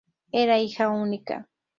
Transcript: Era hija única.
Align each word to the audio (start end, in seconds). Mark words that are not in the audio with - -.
Era 0.31 0.57
hija 0.57 0.89
única. 0.89 1.47